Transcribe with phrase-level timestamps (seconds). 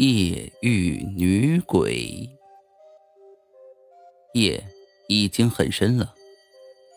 [0.00, 2.30] 夜遇女鬼。
[4.32, 4.64] 夜
[5.08, 6.14] 已经很深了，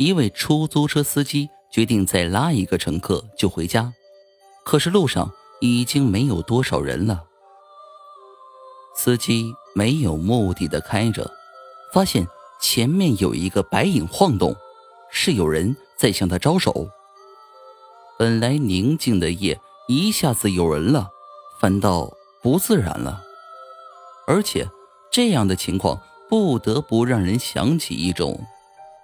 [0.00, 3.92] 一位出租车司机决定再拉一个乘客就回家，
[4.64, 5.30] 可是路上
[5.60, 7.22] 已经没有多少人了。
[8.96, 11.30] 司机没有目的的开着，
[11.94, 12.26] 发现
[12.60, 14.56] 前面有一个白影晃动，
[15.08, 16.88] 是有人在向他招手。
[18.18, 21.08] 本来宁静的夜一下子有人了，
[21.60, 22.12] 反倒
[22.42, 23.22] 不自然了。
[24.26, 24.68] 而且
[25.10, 28.46] 这样的情况不得不让人想起一种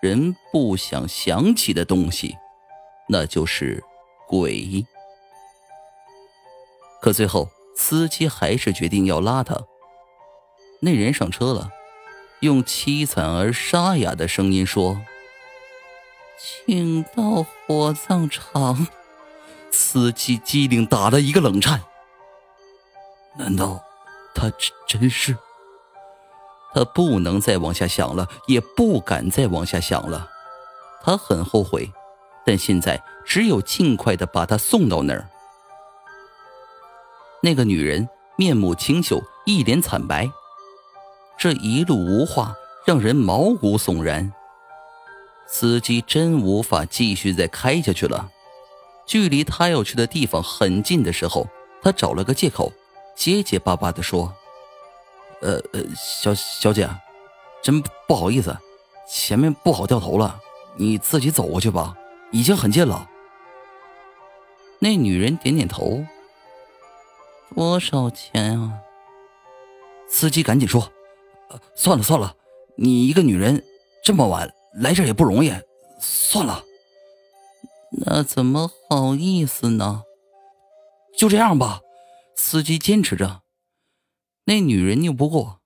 [0.00, 2.36] 人不想想起的东西，
[3.08, 3.84] 那就是
[4.26, 4.86] 鬼。
[7.02, 9.58] 可最后，司机还是决定要拉他。
[10.80, 11.70] 那人上车了，
[12.40, 15.02] 用凄惨而沙哑的声音说
[16.40, 18.86] ：“请到火葬场。”
[19.70, 21.82] 司机机灵打了一个冷颤。
[23.40, 23.82] 难道
[24.34, 25.34] 他真真是？
[26.74, 30.28] 他不能再往下想了，也不敢再往下想了。
[31.02, 31.90] 他很后悔，
[32.44, 35.26] 但现在只有尽快的把他送到那儿。
[37.42, 40.30] 那个女人面目清秀，一脸惨白。
[41.38, 42.54] 这一路无话，
[42.84, 44.30] 让人毛骨悚然。
[45.46, 48.30] 司机真无法继续再开下去了。
[49.06, 51.48] 距离他要去的地方很近的时候，
[51.82, 52.70] 他找了个借口，
[53.14, 54.32] 结结巴巴的说
[55.42, 56.88] ：“呃呃，小小姐，
[57.62, 58.56] 真不好意思，
[59.08, 60.40] 前面不好掉头了，
[60.76, 61.94] 你自己走过去吧，
[62.30, 63.08] 已经很近了。”
[64.80, 66.04] 那女人点点头。
[67.54, 68.78] 多少钱啊？
[70.08, 70.90] 司机赶紧说
[71.74, 72.34] ：“算了算了，
[72.76, 73.64] 你一个女人
[74.02, 75.52] 这么晚来这也不容易，
[75.98, 76.64] 算了。”
[78.06, 80.04] 那怎么好意思呢？
[81.18, 81.80] 就这样吧，
[82.42, 83.42] 司机坚持着。
[84.44, 85.60] 那女人拗不过，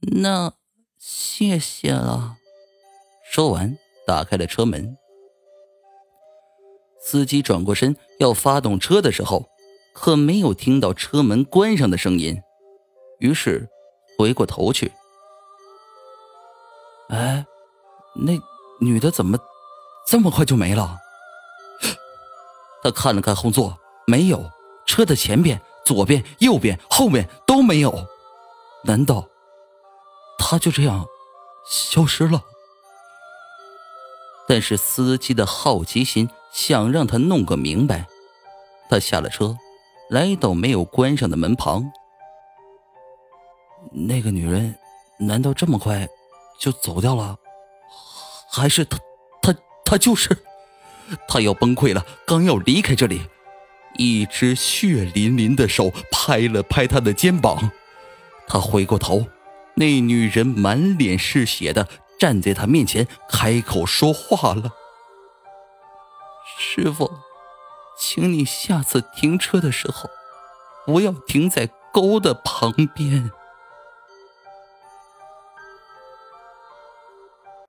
[0.00, 0.52] 那
[0.96, 2.36] 谢谢了。
[3.28, 4.96] 说完，打开了车门。
[7.02, 9.48] 司机转过身要发动车的时候，
[9.92, 12.40] 可没有听到车门关上的声音，
[13.18, 13.68] 于是
[14.16, 14.92] 回过头去。
[17.08, 17.44] 哎，
[18.14, 18.38] 那
[18.80, 19.36] 女的怎么
[20.06, 20.96] 这么快就没了？
[22.84, 24.48] 他看了看后座，没有
[24.86, 28.06] 车的前边、左边、右边、后面都没有。
[28.84, 29.26] 难道
[30.38, 31.06] 他就这样
[31.66, 32.42] 消失了？
[34.46, 38.06] 但是司机的好奇心想让他弄个明白。
[38.90, 39.56] 他下了车，
[40.10, 41.90] 来到没有关上的门旁。
[43.90, 44.78] 那个女人
[45.18, 46.06] 难道这么快
[46.58, 47.38] 就走掉了？
[48.50, 48.98] 还是他
[49.40, 49.54] 他
[49.86, 50.36] 他就是？
[51.26, 53.22] 他要崩溃了，刚要离开这里，
[53.98, 57.70] 一只血淋淋的手拍了拍他的肩膀。
[58.46, 59.26] 他回过头，
[59.74, 61.86] 那女人满脸是血的
[62.18, 64.72] 站在他面前，开口说话了
[66.58, 67.10] ：“师傅，
[67.98, 70.08] 请你下次停车的时候，
[70.86, 73.30] 不要停在沟的旁边。”